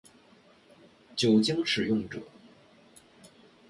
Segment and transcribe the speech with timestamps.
[1.15, 2.19] 酒精使用者